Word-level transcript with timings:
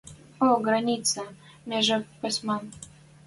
О 0.45 0.47
граница! 0.65 1.21
Межа, 1.69 1.97
пӹсмӓн! 2.19 2.63